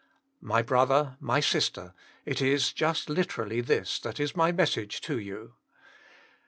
[0.41, 1.93] My brother, my sister,
[2.25, 5.53] it is just liter ally this that is my message to you.